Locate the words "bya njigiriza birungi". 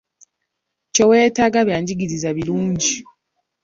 1.67-2.93